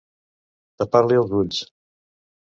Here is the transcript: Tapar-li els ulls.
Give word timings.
Tapar-li 0.81 1.19
els 1.23 1.35
ulls. 1.41 1.59